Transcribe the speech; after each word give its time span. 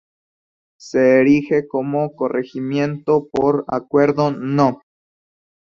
Se 0.79 1.19
erige 1.21 1.67
como 1.67 2.15
corregimiento 2.15 3.27
por 3.31 3.65
Acuerdo 3.67 4.31
No. 4.31 4.81